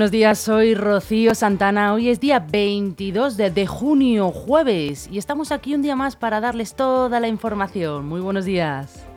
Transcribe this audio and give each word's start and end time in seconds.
Buenos 0.00 0.12
días, 0.12 0.38
soy 0.38 0.74
Rocío 0.74 1.34
Santana. 1.34 1.92
Hoy 1.92 2.08
es 2.08 2.20
día 2.20 2.38
22 2.38 3.36
de, 3.36 3.66
junio, 3.66 4.30
jueves, 4.30 5.10
y 5.12 5.18
estamos 5.18 5.52
aquí 5.52 5.74
un 5.74 5.82
día 5.82 5.94
más 5.94 6.16
para 6.16 6.40
darles 6.40 6.72
toda 6.72 7.20
la 7.20 7.28
información. 7.28 8.06
Muy 8.06 8.22
buenos 8.22 8.46
días. 8.46 9.09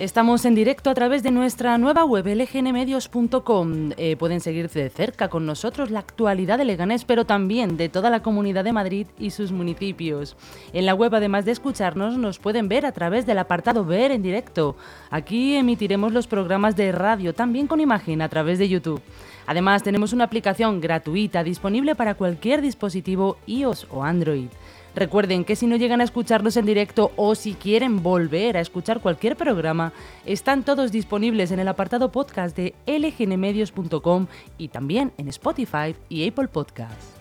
Estamos 0.00 0.46
en 0.46 0.54
directo 0.54 0.88
a 0.88 0.94
través 0.94 1.22
de 1.22 1.30
nuestra 1.30 1.76
nueva 1.76 2.06
web 2.06 2.26
lgnmedios.com. 2.26 3.90
Eh, 3.98 4.16
pueden 4.16 4.40
seguir 4.40 4.70
de 4.70 4.88
cerca 4.88 5.28
con 5.28 5.44
nosotros 5.44 5.90
la 5.90 5.98
actualidad 5.98 6.56
de 6.56 6.64
Leganés, 6.64 7.04
pero 7.04 7.26
también 7.26 7.76
de 7.76 7.90
toda 7.90 8.08
la 8.08 8.22
comunidad 8.22 8.64
de 8.64 8.72
Madrid 8.72 9.08
y 9.18 9.28
sus 9.28 9.52
municipios. 9.52 10.38
En 10.72 10.86
la 10.86 10.94
web, 10.94 11.14
además 11.14 11.44
de 11.44 11.52
escucharnos, 11.52 12.16
nos 12.16 12.38
pueden 12.38 12.66
ver 12.66 12.86
a 12.86 12.92
través 12.92 13.26
del 13.26 13.40
apartado 13.40 13.84
Ver 13.84 14.10
en 14.10 14.22
directo. 14.22 14.74
Aquí 15.10 15.54
emitiremos 15.56 16.14
los 16.14 16.26
programas 16.26 16.76
de 16.76 16.92
radio, 16.92 17.34
también 17.34 17.66
con 17.66 17.78
imagen, 17.78 18.22
a 18.22 18.30
través 18.30 18.58
de 18.58 18.70
YouTube. 18.70 19.02
Además, 19.46 19.82
tenemos 19.82 20.14
una 20.14 20.24
aplicación 20.24 20.80
gratuita 20.80 21.44
disponible 21.44 21.94
para 21.94 22.14
cualquier 22.14 22.62
dispositivo 22.62 23.36
iOS 23.46 23.86
o 23.90 24.02
Android. 24.02 24.48
Recuerden 24.94 25.44
que 25.44 25.56
si 25.56 25.66
no 25.66 25.76
llegan 25.76 26.00
a 26.00 26.04
escucharlos 26.04 26.56
en 26.56 26.66
directo 26.66 27.12
o 27.16 27.34
si 27.34 27.54
quieren 27.54 28.02
volver 28.02 28.56
a 28.56 28.60
escuchar 28.60 29.00
cualquier 29.00 29.36
programa, 29.36 29.92
están 30.26 30.64
todos 30.64 30.92
disponibles 30.92 31.50
en 31.52 31.60
el 31.60 31.68
apartado 31.68 32.10
podcast 32.10 32.56
de 32.56 32.74
lgnmedios.com 32.86 34.26
y 34.58 34.68
también 34.68 35.12
en 35.18 35.28
Spotify 35.28 35.94
y 36.08 36.28
Apple 36.28 36.48
Podcasts. 36.48 37.20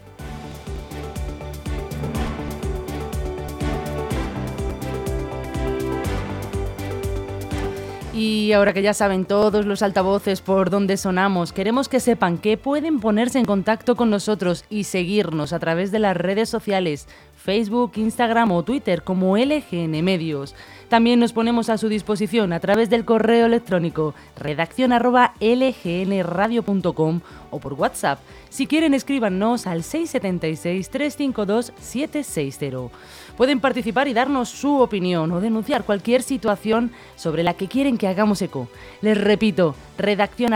Y 8.19 8.51
ahora 8.51 8.73
que 8.73 8.81
ya 8.81 8.93
saben 8.93 9.23
todos 9.23 9.65
los 9.65 9.81
altavoces 9.81 10.41
por 10.41 10.69
donde 10.69 10.97
sonamos, 10.97 11.53
queremos 11.53 11.87
que 11.87 12.01
sepan 12.01 12.37
que 12.37 12.57
pueden 12.57 12.99
ponerse 12.99 13.39
en 13.39 13.45
contacto 13.45 13.95
con 13.95 14.09
nosotros 14.09 14.65
y 14.69 14.83
seguirnos 14.83 15.53
a 15.53 15.59
través 15.59 15.93
de 15.93 15.99
las 15.99 16.17
redes 16.17 16.49
sociales, 16.49 17.07
Facebook, 17.39 17.93
Instagram 17.95 18.51
o 18.51 18.63
Twitter 18.63 19.01
como 19.03 19.37
LGN 19.37 20.03
Medios. 20.03 20.53
También 20.89 21.19
nos 21.19 21.33
ponemos 21.33 21.69
a 21.69 21.77
su 21.77 21.87
disposición 21.87 22.51
a 22.51 22.59
través 22.59 22.89
del 22.89 23.05
correo 23.05 23.45
electrónico 23.45 24.15
redacción 24.35 24.91
lgnradio.com 25.39 27.21
o 27.51 27.59
por 27.59 27.73
WhatsApp. 27.73 28.19
Si 28.49 28.67
quieren 28.67 28.93
escríbanos 28.93 29.67
al 29.67 29.83
676 29.83 30.89
352 30.89 31.73
760. 31.79 32.89
Pueden 33.37 33.59
participar 33.59 34.07
y 34.07 34.13
darnos 34.13 34.49
su 34.49 34.79
opinión 34.79 35.31
o 35.31 35.39
denunciar 35.39 35.83
cualquier 35.85 36.23
situación 36.23 36.91
sobre 37.15 37.43
la 37.43 37.53
que 37.53 37.67
quieren 37.67 37.97
que 37.97 38.07
hagamos 38.07 38.41
eco. 38.41 38.67
Les 39.01 39.17
repito, 39.17 39.75
redacción 39.97 40.53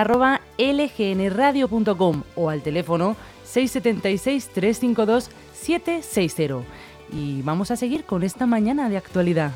lgnradio.com 0.57 2.23
o 2.35 2.49
al 2.49 2.61
teléfono 2.61 3.15
676-352-760. 5.63 6.63
Y 7.11 7.41
vamos 7.43 7.71
a 7.71 7.75
seguir 7.75 8.05
con 8.05 8.23
esta 8.23 8.45
mañana 8.45 8.89
de 8.89 8.97
actualidad. 8.97 9.51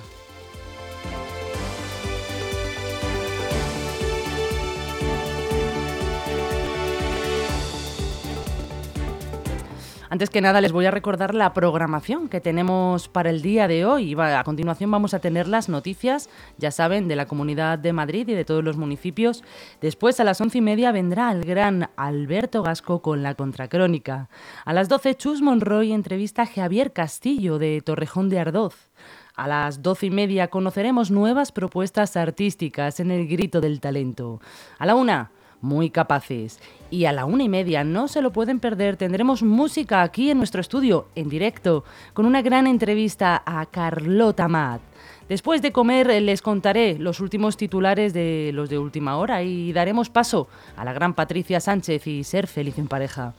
Antes 10.10 10.30
que 10.30 10.40
nada 10.40 10.62
les 10.62 10.72
voy 10.72 10.86
a 10.86 10.92
recordar 10.92 11.36
la 11.36 11.54
programación 11.54 12.30
que 12.30 12.40
tenemos 12.40 13.10
para 13.10 13.30
el 13.30 13.42
día 13.42 13.68
de 13.68 13.86
hoy. 13.86 14.16
A 14.18 14.44
continuación 14.46 14.90
vamos 14.90 15.14
a 15.14 15.20
tener 15.20 15.50
las 15.50 15.68
noticias, 15.68 16.30
ya 16.58 16.72
saben, 16.72 17.10
de 17.10 17.18
la 17.18 17.26
Comunidad 17.26 17.78
de 17.78 17.92
Madrid 17.92 18.26
y 18.30 18.34
de 18.34 18.46
todos 18.46 18.64
los 18.64 18.78
municipios. 18.78 19.44
Después 19.82 20.20
a 20.22 20.24
las 20.24 20.40
once 20.40 20.60
y 20.60 20.62
media 20.62 20.94
vendrá 20.94 21.30
el 21.34 21.44
gran 21.44 21.90
Alberto 21.98 22.64
Gasco 22.64 23.02
con 23.02 23.22
la 23.22 23.36
contracrónica. 23.36 24.30
A 24.64 24.72
las 24.72 24.88
doce 24.88 25.16
Chus 25.16 25.42
Monroy 25.42 25.92
entrevista 25.92 26.44
a 26.44 26.48
Javier 26.48 26.94
Castillo 26.94 27.60
de 27.60 27.82
Torrejón 27.82 28.30
de 28.30 28.40
Ardoz. 28.40 28.90
A 29.36 29.48
las 29.48 29.84
doce 29.84 30.06
y 30.06 30.10
media 30.10 30.48
conoceremos 30.48 31.12
nuevas 31.12 31.52
propuestas 31.52 32.16
artísticas 32.16 33.02
en 33.02 33.12
el 33.12 33.28
Grito 33.28 33.60
del 33.60 33.82
Talento. 33.82 34.40
A 34.80 34.86
la 34.86 34.96
una, 34.96 35.32
muy 35.62 35.90
capaces. 35.90 36.60
Y 36.90 37.06
a 37.06 37.12
la 37.12 37.26
una 37.26 37.44
y 37.44 37.50
media, 37.50 37.84
no 37.84 38.08
se 38.08 38.22
lo 38.22 38.32
pueden 38.32 38.60
perder, 38.60 38.98
tendremos 38.98 39.44
música 39.44 40.02
aquí 40.02 40.32
en 40.32 40.38
nuestro 40.38 40.62
estudio, 40.62 41.08
en 41.16 41.30
directo, 41.30 41.84
con 42.14 42.26
una 42.26 42.42
gran 42.42 42.68
entrevista 42.68 43.42
a 43.46 43.66
Carlota 43.66 44.48
Mat. 44.48 44.82
Después 45.30 45.62
de 45.62 45.74
comer 45.74 46.08
les 46.22 46.42
contaré 46.42 46.98
los 46.98 47.20
últimos 47.20 47.58
titulares 47.58 48.14
de 48.14 48.52
los 48.54 48.70
de 48.70 48.78
última 48.78 49.18
hora 49.18 49.44
y 49.44 49.74
daremos 49.74 50.10
paso 50.10 50.48
a 50.78 50.86
la 50.86 50.94
gran 50.94 51.14
Patricia 51.14 51.60
Sánchez 51.60 52.08
y 52.08 52.24
ser 52.24 52.48
feliz 52.48 52.78
en 52.78 52.88
pareja. 52.88 53.34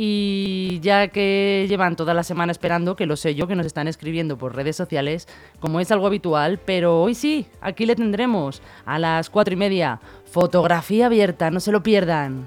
Y 0.00 0.78
ya 0.80 1.08
que 1.08 1.66
llevan 1.68 1.96
toda 1.96 2.14
la 2.14 2.22
semana 2.22 2.52
esperando, 2.52 2.94
que 2.94 3.04
lo 3.04 3.16
sé 3.16 3.34
yo, 3.34 3.48
que 3.48 3.56
nos 3.56 3.66
están 3.66 3.88
escribiendo 3.88 4.38
por 4.38 4.54
redes 4.54 4.76
sociales, 4.76 5.26
como 5.58 5.80
es 5.80 5.90
algo 5.90 6.06
habitual, 6.06 6.60
pero 6.64 7.02
hoy 7.02 7.16
sí, 7.16 7.46
aquí 7.60 7.84
le 7.84 7.96
tendremos 7.96 8.62
a 8.86 9.00
las 9.00 9.28
cuatro 9.28 9.54
y 9.54 9.56
media. 9.56 9.98
Fotografía 10.24 11.06
abierta, 11.06 11.50
no 11.50 11.58
se 11.58 11.72
lo 11.72 11.82
pierdan. 11.82 12.46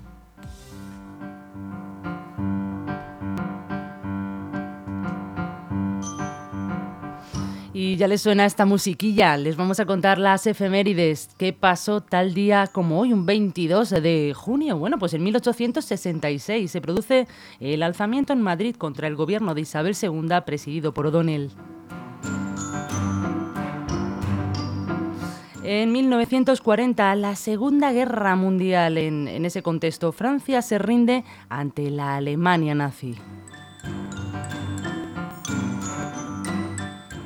Y 7.83 7.95
ya 7.95 8.07
les 8.07 8.21
suena 8.21 8.45
esta 8.45 8.67
musiquilla, 8.67 9.35
les 9.37 9.55
vamos 9.55 9.79
a 9.79 9.87
contar 9.87 10.19
las 10.19 10.45
efemérides. 10.45 11.29
¿Qué 11.35 11.51
pasó 11.51 11.99
tal 11.99 12.35
día 12.35 12.67
como 12.67 12.99
hoy, 12.99 13.11
un 13.11 13.25
22 13.25 13.89
de 13.89 14.33
junio? 14.35 14.77
Bueno, 14.77 14.99
pues 14.99 15.15
en 15.15 15.23
1866 15.23 16.69
se 16.69 16.79
produce 16.79 17.27
el 17.59 17.81
alzamiento 17.81 18.33
en 18.33 18.41
Madrid 18.43 18.75
contra 18.75 19.07
el 19.07 19.15
gobierno 19.15 19.55
de 19.55 19.61
Isabel 19.61 19.95
II 19.99 20.29
presidido 20.45 20.93
por 20.93 21.07
O'Donnell. 21.07 21.49
En 25.63 25.91
1940, 25.91 27.15
la 27.15 27.35
Segunda 27.35 27.91
Guerra 27.91 28.35
Mundial, 28.35 28.99
en, 28.99 29.27
en 29.27 29.43
ese 29.43 29.63
contexto, 29.63 30.11
Francia 30.11 30.61
se 30.61 30.77
rinde 30.77 31.23
ante 31.49 31.89
la 31.89 32.17
Alemania 32.17 32.75
nazi. 32.75 33.17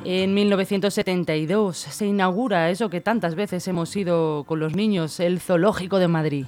En 0.08 0.34
1972 0.34 1.76
se 1.76 2.06
inaugura 2.06 2.70
eso 2.70 2.88
que 2.88 3.00
tantas 3.00 3.34
veces 3.34 3.66
hemos 3.66 3.96
ido 3.96 4.44
con 4.46 4.60
los 4.60 4.76
niños, 4.76 5.18
el 5.18 5.40
Zoológico 5.40 5.98
de 5.98 6.06
Madrid. 6.06 6.46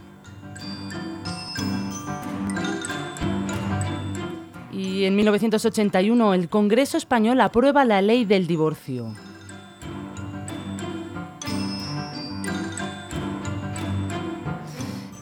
Y 4.73 5.07
en 5.07 5.17
1981 5.17 6.35
el 6.35 6.49
Congreso 6.49 6.99
Español 6.99 7.41
aprueba 7.41 7.85
la 7.85 8.01
ley 8.01 8.25
del 8.25 8.47
divorcio. 8.47 9.13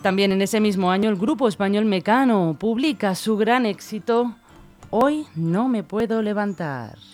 También 0.02 0.32
en 0.32 0.42
ese 0.42 0.60
mismo 0.60 0.90
año 0.90 1.08
el 1.08 1.16
grupo 1.16 1.48
español 1.48 1.86
Mecano 1.86 2.54
publica 2.60 3.14
su 3.14 3.38
gran 3.38 3.64
éxito 3.64 4.34
Hoy 4.90 5.26
no 5.34 5.68
me 5.68 5.82
puedo 5.82 6.20
levantar. 6.20 7.05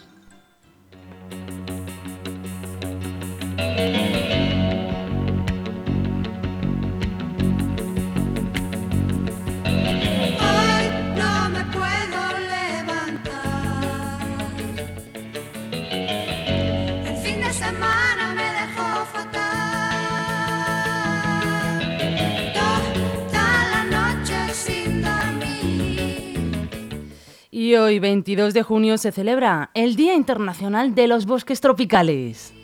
Y 27.93 27.97
hoy, 27.97 27.99
22 27.99 28.55
de 28.55 28.63
junio, 28.63 28.97
se 28.97 29.13
celebra 29.13 29.71
el 29.75 29.97
Día 29.97 30.15
Internacional 30.15 30.95
de 30.95 31.09
los 31.09 31.27
Bosques 31.27 31.61
Tropicales. 31.61 32.55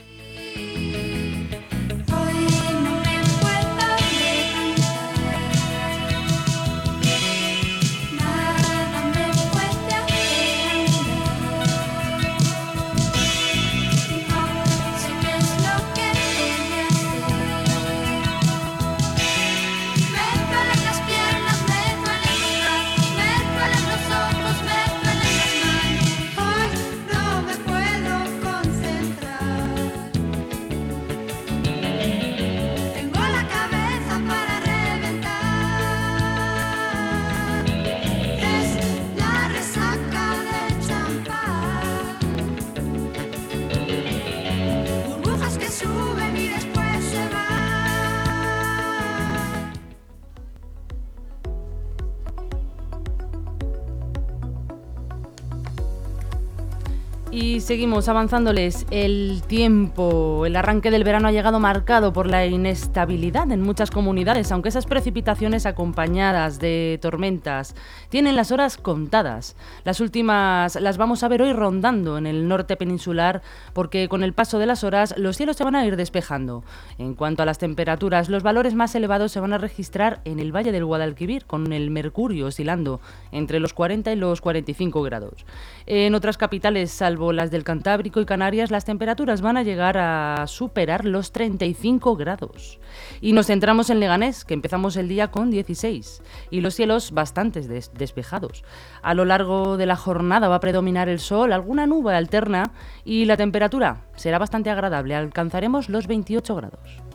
Seguimos 57.69 58.09
avanzándoles 58.09 58.87
el 58.91 59.43
tiempo. 59.47 60.47
El 60.47 60.56
arranque 60.56 60.91
del 60.91 61.05
verano 61.05 61.29
ha 61.29 61.32
llegado 61.32 61.61
marcado 61.61 62.15
por 62.15 62.26
la 62.26 62.47
inestabilidad 62.47 63.53
en 63.53 63.61
muchas 63.61 63.91
comunidades, 63.91 64.50
aunque 64.50 64.70
esas 64.70 64.87
precipitaciones 64.87 65.67
acompañadas 65.67 66.61
de 66.61 66.99
tormentas 67.03 67.75
tienen 68.09 68.37
las 68.37 68.53
horas 68.53 68.79
contadas. 68.79 69.55
Las 69.85 70.00
últimas 70.00 70.76
las 70.76 70.97
vamos 70.97 71.23
a 71.23 71.29
ver 71.29 71.43
hoy 71.43 71.53
rondando 71.53 72.17
en 72.17 72.26
el 72.26 72.49
norte 72.49 72.75
peninsular 72.79 73.43
porque 73.75 74.09
con 74.09 74.23
el 74.23 74.32
paso 74.32 74.59
de 74.59 74.65
las 74.65 74.82
horas 74.82 75.12
los 75.19 75.37
cielos 75.37 75.59
se 75.59 75.65
van 75.65 75.76
a 75.76 75.85
ir 75.85 75.97
despejando. 75.97 76.65
En 76.97 77.12
cuanto 77.12 77.43
a 77.43 77.47
las 77.47 77.59
temperaturas, 77.59 78.31
los 78.31 78.43
valores 78.43 78.75
más 78.75 78.94
elevados 78.94 79.31
se 79.31 79.41
van 79.41 79.53
a 79.53 79.59
registrar 79.59 80.23
en 80.25 80.38
el 80.38 80.56
Valle 80.56 80.73
del 80.73 80.87
Guadalquivir 80.87 81.44
con 81.44 81.70
el 81.75 81.91
mercurio 81.91 82.47
oscilando 82.47 83.03
entre 83.31 83.61
los 83.61 83.75
40 83.75 84.11
y 84.11 84.17
los 84.17 84.41
45 84.41 85.03
grados. 85.03 85.44
En 85.85 86.15
otras 86.15 86.38
capitales, 86.38 86.91
salvo 86.91 87.35
las 87.35 87.50
Cantábrico 87.64 88.20
y 88.20 88.26
Canarias, 88.26 88.70
las 88.70 88.84
temperaturas 88.84 89.40
van 89.40 89.56
a 89.56 89.62
llegar 89.62 89.99
a 89.99 90.46
superar 90.46 91.05
los 91.05 91.32
35 91.32 92.16
grados. 92.16 92.78
Y 93.20 93.32
nos 93.32 93.46
centramos 93.46 93.90
en 93.90 94.00
Leganés, 94.00 94.44
que 94.44 94.55
empezamos 94.55 94.96
el 94.96 95.08
día 95.08 95.31
con 95.31 95.50
16, 95.50 96.22
y 96.50 96.60
los 96.60 96.75
cielos 96.75 97.12
bastante 97.12 97.60
despejados. 97.60 98.64
A 99.02 99.14
lo 99.14 99.25
largo 99.25 99.76
de 99.76 99.87
la 99.87 99.96
jornada 99.96 100.49
va 100.49 100.56
a 100.56 100.60
predominar 100.60 101.08
el 101.08 101.19
sol, 101.19 101.52
alguna 101.52 101.87
nube 101.87 102.14
alterna, 102.14 102.72
y 103.05 103.25
la 103.25 103.37
temperatura 103.37 104.06
será 104.16 104.38
bastante 104.38 104.70
agradable, 104.70 105.14
alcanzaremos 105.14 105.88
los 105.88 106.06
28 106.06 106.55
grados. 106.55 107.08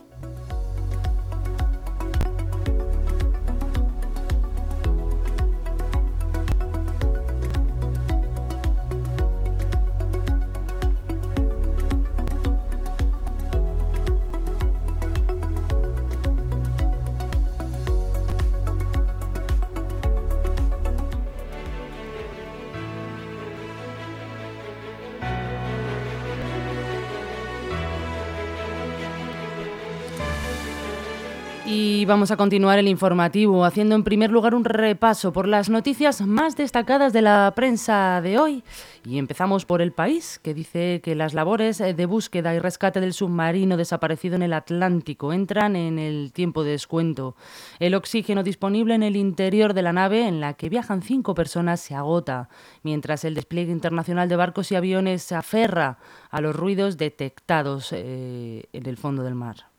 Y 31.66 32.04
vamos 32.04 32.30
a 32.30 32.36
continuar 32.36 32.78
el 32.78 32.88
informativo 32.88 33.64
haciendo 33.64 33.94
en 33.94 34.04
primer 34.04 34.30
lugar 34.30 34.54
un 34.54 34.66
repaso 34.66 35.32
por 35.32 35.48
las 35.48 35.70
noticias 35.70 36.20
más 36.20 36.56
destacadas 36.58 37.14
de 37.14 37.22
la 37.22 37.50
prensa 37.56 38.20
de 38.20 38.38
hoy. 38.38 38.62
Y 39.02 39.16
empezamos 39.16 39.64
por 39.64 39.80
el 39.80 39.90
país, 39.90 40.38
que 40.42 40.52
dice 40.52 41.00
que 41.02 41.14
las 41.14 41.32
labores 41.32 41.78
de 41.78 42.06
búsqueda 42.06 42.54
y 42.54 42.58
rescate 42.58 43.00
del 43.00 43.14
submarino 43.14 43.78
desaparecido 43.78 44.36
en 44.36 44.42
el 44.42 44.52
Atlántico 44.52 45.32
entran 45.32 45.74
en 45.74 45.98
el 45.98 46.32
tiempo 46.34 46.64
de 46.64 46.72
descuento. 46.72 47.34
El 47.78 47.94
oxígeno 47.94 48.42
disponible 48.42 48.94
en 48.94 49.02
el 49.02 49.16
interior 49.16 49.72
de 49.72 49.82
la 49.82 49.94
nave 49.94 50.28
en 50.28 50.40
la 50.40 50.54
que 50.54 50.68
viajan 50.68 51.00
cinco 51.00 51.34
personas 51.34 51.80
se 51.80 51.94
agota, 51.94 52.50
mientras 52.82 53.24
el 53.24 53.34
despliegue 53.34 53.72
internacional 53.72 54.28
de 54.28 54.36
barcos 54.36 54.70
y 54.70 54.74
aviones 54.74 55.22
se 55.22 55.34
aferra 55.34 55.96
a 56.30 56.42
los 56.42 56.54
ruidos 56.54 56.98
detectados 56.98 57.88
eh, 57.92 58.64
en 58.74 58.86
el 58.86 58.98
fondo 58.98 59.22
del 59.22 59.34
mar. 59.34 59.73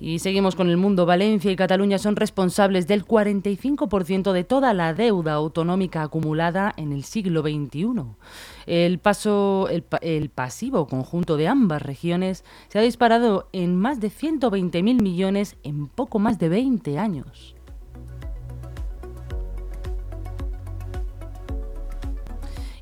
Y 0.00 0.20
seguimos 0.20 0.54
con 0.54 0.68
el 0.70 0.76
mundo. 0.76 1.06
Valencia 1.06 1.50
y 1.50 1.56
Cataluña 1.56 1.98
son 1.98 2.14
responsables 2.14 2.86
del 2.86 3.04
45% 3.04 4.32
de 4.32 4.44
toda 4.44 4.72
la 4.72 4.94
deuda 4.94 5.32
autonómica 5.32 6.02
acumulada 6.02 6.72
en 6.76 6.92
el 6.92 7.02
siglo 7.02 7.42
XXI. 7.42 8.04
El, 8.66 8.98
paso, 8.98 9.68
el, 9.68 10.30
pasivo 10.30 10.86
conjunto 10.86 11.36
de 11.36 11.48
ambas 11.48 11.82
regiones 11.82 12.44
se 12.68 12.78
ha 12.78 12.82
disparado 12.82 13.48
en 13.52 13.74
más 13.76 13.98
de 14.00 14.08
120.000 14.08 15.02
millones 15.02 15.56
en 15.64 15.88
poco 15.88 16.18
más 16.18 16.38
de 16.38 16.48
20 16.48 16.98
años. 16.98 17.57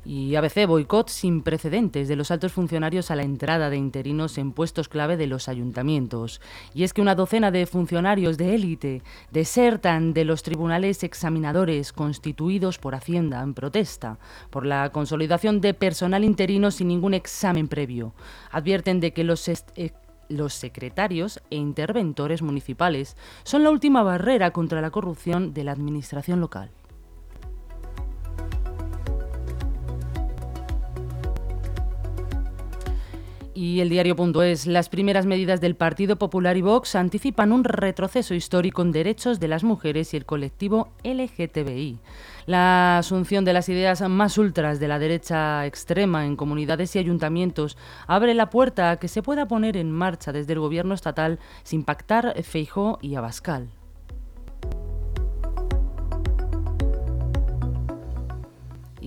Y 0.07 0.37
ABC 0.37 0.65
boicot 0.65 1.09
sin 1.09 1.41
precedentes 1.41 2.07
de 2.07 2.15
los 2.15 2.31
altos 2.31 2.53
funcionarios 2.53 3.11
a 3.11 3.17
la 3.17 3.23
entrada 3.23 3.69
de 3.69 3.75
interinos 3.75 4.37
en 4.37 4.53
puestos 4.53 4.87
clave 4.87 5.17
de 5.17 5.27
los 5.27 5.49
ayuntamientos. 5.49 6.39
Y 6.73 6.83
es 6.85 6.93
que 6.93 7.01
una 7.01 7.13
docena 7.13 7.51
de 7.51 7.65
funcionarios 7.65 8.37
de 8.37 8.55
élite 8.55 9.01
desertan 9.31 10.13
de 10.13 10.23
los 10.23 10.43
tribunales 10.43 11.03
examinadores 11.03 11.91
constituidos 11.91 12.77
por 12.77 12.95
Hacienda 12.95 13.41
en 13.43 13.53
protesta 13.53 14.17
por 14.49 14.65
la 14.65 14.93
consolidación 14.93 15.59
de 15.59 15.73
personal 15.73 16.23
interino 16.23 16.71
sin 16.71 16.87
ningún 16.87 17.13
examen 17.13 17.67
previo. 17.67 18.13
Advierten 18.49 19.01
de 19.01 19.11
que 19.11 19.25
los 19.25 19.49
eh, 19.49 19.91
los 20.29 20.53
secretarios 20.53 21.41
e 21.49 21.57
interventores 21.57 22.41
municipales 22.41 23.17
son 23.43 23.63
la 23.63 23.71
última 23.71 24.03
barrera 24.03 24.51
contra 24.51 24.79
la 24.79 24.89
corrupción 24.89 25.53
de 25.53 25.65
la 25.65 25.73
administración 25.73 26.39
local. 26.39 26.71
Y 33.59 33.81
el 33.81 33.89
diario.es, 33.89 34.67
las 34.67 34.87
primeras 34.87 35.25
medidas 35.25 35.59
del 35.61 35.75
Partido 35.75 36.17
Popular 36.17 36.57
y 36.57 36.61
Vox 36.61 36.93
anticipan 36.93 37.51
un 37.51 37.63
retroceso 37.63 38.35
histórico 38.35 38.83
en 38.83 38.91
derechos 38.91 39.39
de 39.39 39.47
las 39.47 39.63
mujeres 39.63 40.13
y 40.13 40.17
el 40.17 40.27
colectivo 40.27 40.89
LGTBI. 41.03 41.97
La 42.45 42.99
asunción 42.99 43.45
de 43.45 43.53
las 43.53 43.67
ideas 43.67 44.07
más 44.07 44.37
ultras 44.37 44.79
de 44.79 44.87
la 44.87 44.99
derecha 44.99 45.65
extrema 45.65 46.27
en 46.27 46.35
comunidades 46.35 46.95
y 46.95 46.99
ayuntamientos 46.99 47.79
abre 48.05 48.35
la 48.35 48.51
puerta 48.51 48.91
a 48.91 48.97
que 48.97 49.07
se 49.07 49.23
pueda 49.23 49.47
poner 49.47 49.75
en 49.75 49.89
marcha 49.89 50.31
desde 50.31 50.53
el 50.53 50.59
gobierno 50.59 50.93
estatal 50.93 51.39
sin 51.63 51.83
pactar 51.83 52.35
Feijó 52.43 52.99
y 53.01 53.15
Abascal. 53.15 53.69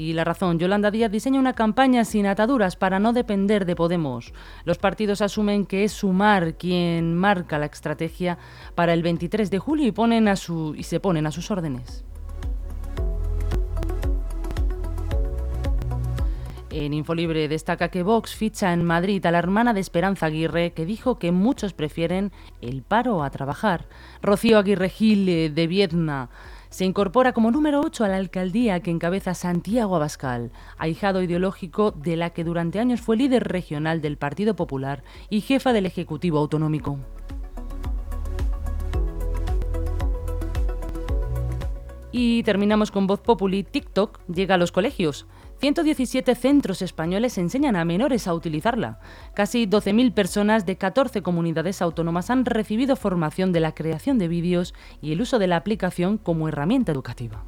Y 0.01 0.15
la 0.15 0.25
razón, 0.25 0.59
Yolanda 0.59 0.91
Díaz 0.91 1.13
diseña 1.13 1.39
una 1.39 1.53
campaña 1.53 2.07
sin 2.07 2.25
ataduras 2.25 2.75
para 2.75 2.99
no 2.99 3.13
depender 3.13 3.67
de 3.67 3.77
Podemos. 3.77 4.33
Los 4.65 4.79
partidos 4.79 5.21
asumen 5.21 5.67
que 5.67 5.85
es 5.85 5.93
Sumar 5.93 6.55
quien 6.55 7.15
marca 7.15 7.59
la 7.59 7.67
estrategia 7.67 8.39
para 8.75 8.95
el 8.95 9.03
23 9.03 9.51
de 9.51 9.59
julio 9.59 9.87
y, 9.87 9.93
ponen 9.93 10.27
a 10.29 10.37
su, 10.37 10.75
y 10.75 10.85
se 10.85 11.01
ponen 11.01 11.27
a 11.27 11.31
sus 11.31 11.51
órdenes. 11.51 12.03
En 16.71 16.95
Infolibre 16.95 17.47
destaca 17.49 17.91
que 17.91 18.03
Vox 18.03 18.35
ficha 18.35 18.73
en 18.73 18.85
Madrid 18.85 19.27
a 19.27 19.31
la 19.31 19.39
hermana 19.39 19.75
de 19.75 19.81
Esperanza 19.81 20.27
Aguirre, 20.27 20.73
que 20.73 20.87
dijo 20.87 21.19
que 21.19 21.31
muchos 21.31 21.75
prefieren 21.75 22.33
el 22.63 22.83
paro 22.83 23.23
a 23.23 23.29
trabajar. 23.29 23.87
Rocío 24.23 24.57
Aguirre 24.57 24.89
Gil 24.89 25.29
eh, 25.29 25.51
de 25.51 25.67
Viedma 25.67 26.31
se 26.71 26.85
incorpora 26.85 27.33
como 27.33 27.51
número 27.51 27.81
8 27.81 28.05
a 28.05 28.09
la 28.09 28.17
alcaldía 28.17 28.81
que 28.81 28.93
encabeza 28.93 29.35
Santiago 29.35 29.97
Abascal, 29.97 30.53
ahijado 30.79 31.21
ideológico 31.21 31.91
de 31.91 32.17
la 32.17 32.31
que 32.31 32.45
durante 32.45 32.79
años 32.79 33.01
fue 33.01 33.17
líder 33.17 33.45
regional 33.45 34.01
del 34.01 34.17
Partido 34.17 34.55
Popular 34.55 35.03
y 35.29 35.41
jefa 35.41 35.73
del 35.73 35.87
Ejecutivo 35.87 36.39
Autonómico. 36.39 36.99
Y 42.13 42.43
terminamos 42.43 42.91
con 42.91 43.07
Voz 43.07 43.21
Populi. 43.21 43.63
TikTok 43.63 44.21
llega 44.27 44.57
a 44.57 44.59
los 44.59 44.73
colegios. 44.73 45.27
117 45.61 46.35
centros 46.37 46.81
españoles 46.81 47.37
enseñan 47.37 47.77
a 47.77 47.85
menores 47.85 48.27
a 48.27 48.33
utilizarla. 48.33 48.99
Casi 49.35 49.67
12.000 49.67 50.15
personas 50.15 50.65
de 50.65 50.77
14 50.77 51.21
comunidades 51.21 51.83
autónomas 51.83 52.31
han 52.31 52.47
recibido 52.47 52.97
formación 52.97 53.53
de 53.53 53.61
la 53.61 53.75
creación 53.75 54.17
de 54.17 54.29
vídeos 54.29 54.75
y 55.03 55.13
el 55.13 55.21
uso 55.21 55.39
de 55.39 55.49
la 55.49 55.57
aplicación 55.57 56.17
como 56.17 56.49
herramienta 56.49 56.93
educativa. 56.93 57.45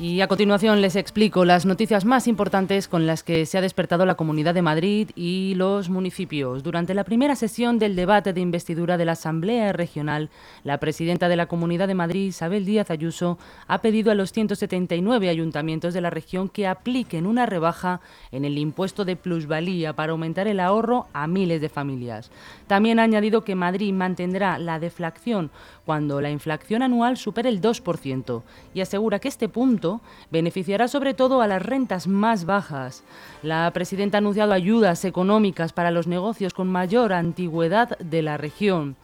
Y 0.00 0.20
a 0.20 0.28
continuación 0.28 0.80
les 0.80 0.94
explico 0.94 1.44
las 1.44 1.66
noticias 1.66 2.04
más 2.04 2.28
importantes 2.28 2.86
con 2.86 3.08
las 3.08 3.24
que 3.24 3.44
se 3.46 3.58
ha 3.58 3.60
despertado 3.60 4.06
la 4.06 4.14
Comunidad 4.14 4.54
de 4.54 4.62
Madrid 4.62 5.10
y 5.16 5.54
los 5.56 5.88
municipios. 5.88 6.62
Durante 6.62 6.94
la 6.94 7.02
primera 7.02 7.34
sesión 7.34 7.80
del 7.80 7.96
debate 7.96 8.32
de 8.32 8.40
investidura 8.40 8.96
de 8.96 9.04
la 9.04 9.12
Asamblea 9.12 9.72
Regional, 9.72 10.30
la 10.62 10.78
presidenta 10.78 11.28
de 11.28 11.34
la 11.34 11.46
Comunidad 11.46 11.88
de 11.88 11.96
Madrid, 11.96 12.28
Isabel 12.28 12.64
Díaz 12.64 12.92
Ayuso, 12.92 13.38
ha 13.66 13.80
pedido 13.82 14.12
a 14.12 14.14
los 14.14 14.30
179 14.30 15.30
ayuntamientos 15.30 15.94
de 15.94 16.00
la 16.00 16.10
región 16.10 16.48
que 16.48 16.68
apliquen 16.68 17.26
una 17.26 17.46
rebaja 17.46 18.00
en 18.30 18.44
el 18.44 18.56
impuesto 18.56 19.04
de 19.04 19.16
plusvalía 19.16 19.94
para 19.94 20.12
aumentar 20.12 20.46
el 20.46 20.60
ahorro 20.60 21.08
a 21.12 21.26
miles 21.26 21.60
de 21.60 21.70
familias. 21.70 22.30
También 22.68 23.00
ha 23.00 23.02
añadido 23.02 23.42
que 23.42 23.56
Madrid 23.56 23.92
mantendrá 23.92 24.58
la 24.58 24.78
deflación 24.78 25.50
cuando 25.84 26.20
la 26.20 26.30
inflación 26.30 26.82
anual 26.82 27.16
supere 27.16 27.48
el 27.48 27.60
2% 27.60 28.42
y 28.74 28.80
asegura 28.80 29.18
que 29.18 29.26
este 29.26 29.48
punto 29.48 29.87
beneficiará 30.30 30.88
sobre 30.88 31.14
todo 31.14 31.40
a 31.40 31.46
las 31.46 31.62
rentas 31.62 32.06
más 32.06 32.44
bajas. 32.44 33.04
La 33.42 33.70
presidenta 33.72 34.16
ha 34.16 34.20
anunciado 34.20 34.52
ayudas 34.52 35.04
económicas 35.04 35.72
para 35.72 35.90
los 35.90 36.06
negocios 36.06 36.54
con 36.54 36.68
mayor 36.68 37.12
antigüedad 37.12 37.98
de 37.98 38.22
la 38.22 38.36
región. 38.36 38.96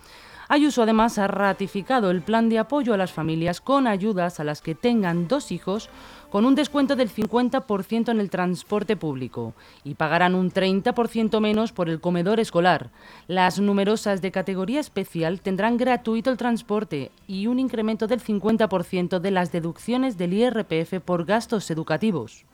Ayuso 0.48 0.82
además 0.82 1.18
ha 1.18 1.26
ratificado 1.26 2.10
el 2.10 2.20
plan 2.22 2.48
de 2.48 2.58
apoyo 2.58 2.92
a 2.92 2.98
las 2.98 3.12
familias 3.12 3.60
con 3.60 3.86
ayudas 3.86 4.40
a 4.40 4.44
las 4.44 4.60
que 4.60 4.74
tengan 4.74 5.26
dos 5.26 5.50
hijos 5.50 5.88
con 6.34 6.46
un 6.46 6.56
descuento 6.56 6.96
del 6.96 7.14
50% 7.14 8.08
en 8.08 8.18
el 8.18 8.28
transporte 8.28 8.96
público 8.96 9.54
y 9.84 9.94
pagarán 9.94 10.34
un 10.34 10.50
30% 10.50 11.38
menos 11.38 11.70
por 11.70 11.88
el 11.88 12.00
comedor 12.00 12.40
escolar. 12.40 12.90
Las 13.28 13.60
numerosas 13.60 14.20
de 14.20 14.32
categoría 14.32 14.80
especial 14.80 15.40
tendrán 15.40 15.76
gratuito 15.76 16.32
el 16.32 16.36
transporte 16.36 17.12
y 17.28 17.46
un 17.46 17.60
incremento 17.60 18.08
del 18.08 18.20
50% 18.20 19.20
de 19.20 19.30
las 19.30 19.52
deducciones 19.52 20.18
del 20.18 20.32
IRPF 20.32 20.98
por 21.04 21.24
gastos 21.24 21.70
educativos. 21.70 22.44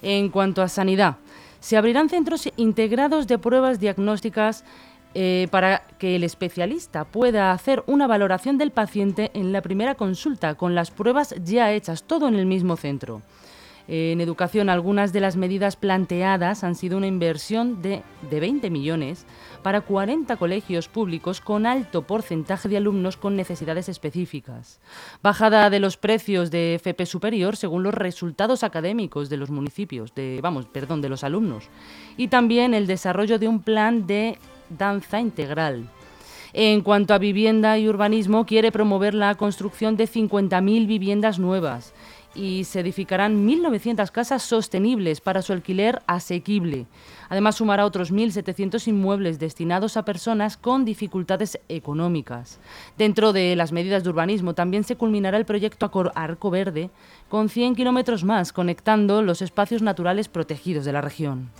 En 0.00 0.30
cuanto 0.30 0.62
a 0.62 0.68
sanidad, 0.68 1.18
se 1.60 1.76
abrirán 1.76 2.08
centros 2.08 2.48
integrados 2.56 3.26
de 3.26 3.38
pruebas 3.38 3.78
diagnósticas 3.78 4.64
eh, 5.14 5.48
para 5.50 5.86
que 5.98 6.16
el 6.16 6.24
especialista 6.24 7.04
pueda 7.04 7.52
hacer 7.52 7.82
una 7.86 8.06
valoración 8.06 8.58
del 8.58 8.70
paciente 8.70 9.30
en 9.34 9.52
la 9.52 9.62
primera 9.62 9.94
consulta 9.94 10.54
con 10.54 10.74
las 10.74 10.90
pruebas 10.90 11.34
ya 11.44 11.72
hechas, 11.72 12.04
todo 12.04 12.28
en 12.28 12.34
el 12.34 12.46
mismo 12.46 12.76
centro. 12.76 13.22
En 13.90 14.20
educación, 14.20 14.68
algunas 14.68 15.14
de 15.14 15.20
las 15.20 15.36
medidas 15.36 15.76
planteadas 15.76 16.62
han 16.62 16.74
sido 16.74 16.98
una 16.98 17.06
inversión 17.06 17.80
de, 17.80 18.02
de 18.30 18.38
20 18.38 18.68
millones 18.68 19.24
para 19.62 19.80
40 19.80 20.36
colegios 20.36 20.88
públicos 20.88 21.40
con 21.40 21.64
alto 21.64 22.02
porcentaje 22.02 22.68
de 22.68 22.76
alumnos 22.76 23.16
con 23.16 23.34
necesidades 23.34 23.88
específicas. 23.88 24.78
Bajada 25.22 25.70
de 25.70 25.80
los 25.80 25.96
precios 25.96 26.50
de 26.50 26.74
FP 26.74 27.06
superior 27.06 27.56
según 27.56 27.82
los 27.82 27.94
resultados 27.94 28.62
académicos 28.62 29.30
de 29.30 29.38
los 29.38 29.48
municipios, 29.48 30.14
de, 30.14 30.40
vamos, 30.42 30.66
perdón, 30.66 31.00
de 31.00 31.08
los 31.08 31.24
alumnos. 31.24 31.70
Y 32.18 32.28
también 32.28 32.74
el 32.74 32.86
desarrollo 32.86 33.38
de 33.38 33.48
un 33.48 33.62
plan 33.62 34.06
de 34.06 34.38
danza 34.70 35.20
integral. 35.20 35.88
En 36.52 36.80
cuanto 36.80 37.12
a 37.12 37.18
vivienda 37.18 37.78
y 37.78 37.88
urbanismo, 37.88 38.46
quiere 38.46 38.72
promover 38.72 39.14
la 39.14 39.34
construcción 39.34 39.96
de 39.96 40.08
50.000 40.08 40.86
viviendas 40.86 41.38
nuevas 41.38 41.92
y 42.34 42.64
se 42.64 42.80
edificarán 42.80 43.46
1.900 43.46 44.10
casas 44.10 44.42
sostenibles 44.42 45.20
para 45.20 45.42
su 45.42 45.52
alquiler 45.52 46.02
asequible. 46.06 46.86
Además, 47.28 47.56
sumará 47.56 47.84
otros 47.84 48.12
1.700 48.12 48.86
inmuebles 48.88 49.38
destinados 49.38 49.96
a 49.96 50.04
personas 50.04 50.56
con 50.56 50.84
dificultades 50.84 51.58
económicas. 51.68 52.60
Dentro 52.96 53.32
de 53.32 53.56
las 53.56 53.72
medidas 53.72 54.04
de 54.04 54.10
urbanismo 54.10 54.54
también 54.54 54.84
se 54.84 54.96
culminará 54.96 55.36
el 55.36 55.44
proyecto 55.44 55.90
Arco 56.14 56.50
Verde, 56.50 56.90
con 57.28 57.48
100 57.48 57.74
kilómetros 57.74 58.24
más, 58.24 58.52
conectando 58.52 59.22
los 59.22 59.42
espacios 59.42 59.82
naturales 59.82 60.28
protegidos 60.28 60.84
de 60.84 60.92
la 60.92 61.00
región. 61.00 61.50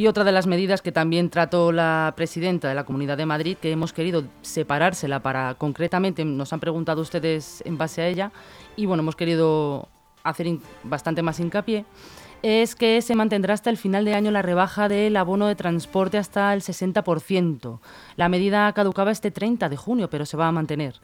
Y 0.00 0.06
otra 0.06 0.24
de 0.24 0.32
las 0.32 0.46
medidas 0.46 0.80
que 0.80 0.92
también 0.92 1.28
trató 1.28 1.72
la 1.72 2.14
presidenta 2.16 2.70
de 2.70 2.74
la 2.74 2.84
Comunidad 2.84 3.18
de 3.18 3.26
Madrid, 3.26 3.58
que 3.60 3.70
hemos 3.70 3.92
querido 3.92 4.24
separársela 4.40 5.20
para 5.20 5.56
concretamente, 5.56 6.24
nos 6.24 6.54
han 6.54 6.60
preguntado 6.60 7.02
ustedes 7.02 7.62
en 7.66 7.76
base 7.76 8.00
a 8.00 8.08
ella, 8.08 8.32
y 8.76 8.86
bueno, 8.86 9.02
hemos 9.02 9.14
querido 9.14 9.90
hacer 10.22 10.56
bastante 10.84 11.20
más 11.20 11.38
hincapié, 11.38 11.84
es 12.42 12.74
que 12.74 13.02
se 13.02 13.14
mantendrá 13.14 13.54
hasta 13.54 13.70
el 13.70 13.76
final 13.76 14.04
de 14.04 14.14
año 14.14 14.30
la 14.30 14.42
rebaja 14.42 14.88
del 14.88 15.16
abono 15.16 15.46
de 15.46 15.54
transporte 15.54 16.18
hasta 16.18 16.52
el 16.54 16.62
60%. 16.62 17.80
La 18.16 18.28
medida 18.28 18.72
caducaba 18.72 19.10
este 19.10 19.30
30 19.30 19.68
de 19.68 19.76
junio, 19.76 20.08
pero 20.08 20.24
se 20.24 20.36
va 20.36 20.48
a 20.48 20.52
mantener. 20.52 20.94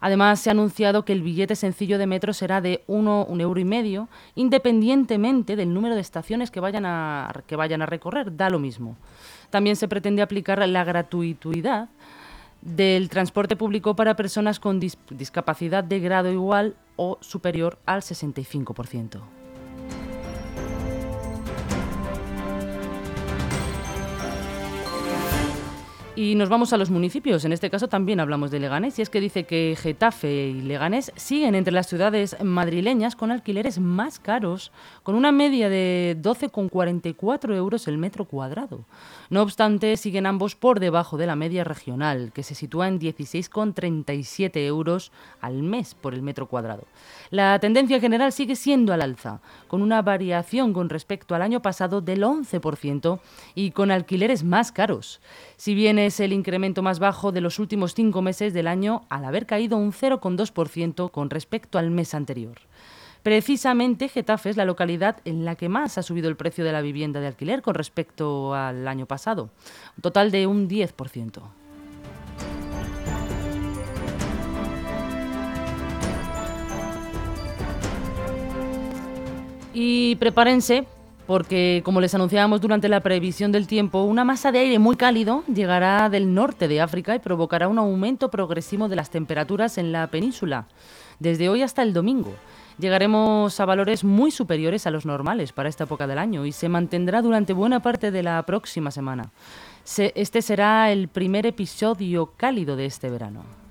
Además, 0.00 0.40
se 0.40 0.50
ha 0.50 0.52
anunciado 0.52 1.04
que 1.04 1.12
el 1.12 1.22
billete 1.22 1.56
sencillo 1.56 1.98
de 1.98 2.06
metro 2.06 2.32
será 2.32 2.60
de 2.60 2.82
uno, 2.86 3.24
un 3.24 3.40
euro 3.40 3.60
y 3.60 3.64
medio, 3.64 4.08
independientemente 4.34 5.56
del 5.56 5.72
número 5.72 5.94
de 5.94 6.00
estaciones 6.00 6.50
que 6.50 6.60
vayan 6.60 6.86
a, 6.86 7.42
que 7.46 7.56
vayan 7.56 7.82
a 7.82 7.86
recorrer, 7.86 8.36
da 8.36 8.50
lo 8.50 8.58
mismo. 8.58 8.96
También 9.50 9.76
se 9.76 9.88
pretende 9.88 10.22
aplicar 10.22 10.66
la 10.66 10.84
gratuidad 10.84 11.88
del 12.62 13.08
transporte 13.08 13.54
público 13.54 13.94
para 13.94 14.16
personas 14.16 14.58
con 14.58 14.80
discapacidad 14.80 15.84
de 15.84 16.00
grado 16.00 16.32
igual 16.32 16.74
o 16.96 17.18
superior 17.20 17.78
al 17.86 18.02
65%. 18.02 19.45
Y 26.18 26.34
nos 26.34 26.48
vamos 26.48 26.72
a 26.72 26.78
los 26.78 26.88
municipios. 26.88 27.44
En 27.44 27.52
este 27.52 27.68
caso 27.68 27.88
también 27.88 28.20
hablamos 28.20 28.50
de 28.50 28.58
Leganés. 28.58 28.98
Y 28.98 29.02
es 29.02 29.10
que 29.10 29.20
dice 29.20 29.44
que 29.44 29.76
Getafe 29.78 30.46
y 30.46 30.62
Leganés 30.62 31.12
siguen 31.14 31.54
entre 31.54 31.74
las 31.74 31.88
ciudades 31.88 32.42
madrileñas 32.42 33.14
con 33.14 33.30
alquileres 33.30 33.78
más 33.78 34.18
caros, 34.18 34.72
con 35.02 35.14
una 35.14 35.30
media 35.30 35.68
de 35.68 36.16
12,44 36.22 37.54
euros 37.54 37.86
el 37.86 37.98
metro 37.98 38.24
cuadrado. 38.24 38.86
No 39.28 39.42
obstante, 39.42 39.98
siguen 39.98 40.24
ambos 40.24 40.54
por 40.56 40.80
debajo 40.80 41.18
de 41.18 41.26
la 41.26 41.36
media 41.36 41.64
regional, 41.64 42.32
que 42.32 42.42
se 42.42 42.54
sitúa 42.54 42.88
en 42.88 42.98
16,37 42.98 44.56
euros 44.66 45.12
al 45.42 45.62
mes 45.62 45.94
por 45.94 46.14
el 46.14 46.22
metro 46.22 46.48
cuadrado. 46.48 46.84
La 47.28 47.58
tendencia 47.58 48.00
general 48.00 48.32
sigue 48.32 48.56
siendo 48.56 48.94
al 48.94 49.02
alza, 49.02 49.40
con 49.68 49.82
una 49.82 50.00
variación 50.00 50.72
con 50.72 50.88
respecto 50.88 51.34
al 51.34 51.42
año 51.42 51.60
pasado 51.60 52.00
del 52.00 52.22
11% 52.22 53.20
y 53.54 53.72
con 53.72 53.90
alquileres 53.90 54.44
más 54.44 54.72
caros. 54.72 55.20
Si 55.56 55.74
bien 55.74 55.98
es 55.98 56.20
el 56.20 56.32
incremento 56.32 56.82
más 56.82 56.98
bajo 56.98 57.32
de 57.32 57.40
los 57.40 57.58
últimos 57.58 57.94
cinco 57.94 58.20
meses 58.20 58.52
del 58.52 58.66
año, 58.66 59.06
al 59.08 59.24
haber 59.24 59.46
caído 59.46 59.78
un 59.78 59.92
0,2% 59.92 61.10
con 61.10 61.30
respecto 61.30 61.78
al 61.78 61.90
mes 61.90 62.14
anterior. 62.14 62.56
Precisamente 63.22 64.08
Getafe 64.08 64.50
es 64.50 64.56
la 64.56 64.66
localidad 64.66 65.16
en 65.24 65.44
la 65.44 65.56
que 65.56 65.68
más 65.68 65.98
ha 65.98 66.02
subido 66.02 66.28
el 66.28 66.36
precio 66.36 66.64
de 66.64 66.72
la 66.72 66.82
vivienda 66.82 67.20
de 67.20 67.26
alquiler 67.26 67.62
con 67.62 67.74
respecto 67.74 68.54
al 68.54 68.86
año 68.86 69.06
pasado, 69.06 69.50
un 69.96 70.02
total 70.02 70.30
de 70.30 70.46
un 70.46 70.68
10%. 70.68 71.42
Y 79.72 80.16
prepárense 80.16 80.86
porque, 81.26 81.82
como 81.84 82.00
les 82.00 82.14
anunciábamos 82.14 82.60
durante 82.60 82.88
la 82.88 83.00
previsión 83.00 83.52
del 83.52 83.66
tiempo, 83.66 84.02
una 84.02 84.24
masa 84.24 84.52
de 84.52 84.60
aire 84.60 84.78
muy 84.78 84.96
cálido 84.96 85.42
llegará 85.52 86.08
del 86.08 86.32
norte 86.32 86.68
de 86.68 86.80
África 86.80 87.14
y 87.14 87.18
provocará 87.18 87.68
un 87.68 87.78
aumento 87.78 88.30
progresivo 88.30 88.88
de 88.88 88.96
las 88.96 89.10
temperaturas 89.10 89.76
en 89.78 89.92
la 89.92 90.06
península, 90.06 90.66
desde 91.18 91.48
hoy 91.48 91.62
hasta 91.62 91.82
el 91.82 91.92
domingo. 91.92 92.32
Llegaremos 92.78 93.58
a 93.58 93.64
valores 93.64 94.04
muy 94.04 94.30
superiores 94.30 94.86
a 94.86 94.90
los 94.90 95.06
normales 95.06 95.52
para 95.52 95.68
esta 95.68 95.84
época 95.84 96.06
del 96.06 96.18
año 96.18 96.44
y 96.44 96.52
se 96.52 96.68
mantendrá 96.68 97.22
durante 97.22 97.54
buena 97.54 97.80
parte 97.80 98.10
de 98.10 98.22
la 98.22 98.42
próxima 98.44 98.90
semana. 98.90 99.30
este 99.84 100.42
será 100.42 100.92
el 100.92 101.08
primer 101.08 101.46
episodio 101.46 102.32
cálido 102.36 102.76
de 102.76 102.86
este 102.86 103.10
verano. 103.10 103.65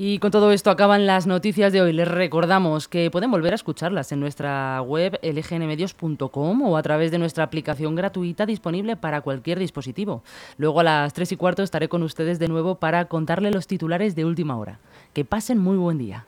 Y 0.00 0.20
con 0.20 0.30
todo 0.30 0.52
esto 0.52 0.70
acaban 0.70 1.06
las 1.06 1.26
noticias 1.26 1.72
de 1.72 1.82
hoy. 1.82 1.92
Les 1.92 2.06
recordamos 2.06 2.86
que 2.86 3.10
pueden 3.10 3.32
volver 3.32 3.50
a 3.50 3.56
escucharlas 3.56 4.12
en 4.12 4.20
nuestra 4.20 4.80
web 4.80 5.18
lgnmedios.com 5.24 6.62
o 6.62 6.76
a 6.76 6.82
través 6.84 7.10
de 7.10 7.18
nuestra 7.18 7.42
aplicación 7.42 7.96
gratuita 7.96 8.46
disponible 8.46 8.94
para 8.94 9.22
cualquier 9.22 9.58
dispositivo. 9.58 10.22
Luego 10.56 10.78
a 10.78 10.84
las 10.84 11.14
3 11.14 11.32
y 11.32 11.36
cuarto 11.36 11.64
estaré 11.64 11.88
con 11.88 12.04
ustedes 12.04 12.38
de 12.38 12.46
nuevo 12.46 12.76
para 12.76 13.06
contarle 13.06 13.50
los 13.50 13.66
titulares 13.66 14.14
de 14.14 14.24
última 14.24 14.56
hora. 14.56 14.78
Que 15.14 15.24
pasen 15.24 15.58
muy 15.58 15.76
buen 15.76 15.98
día. 15.98 16.26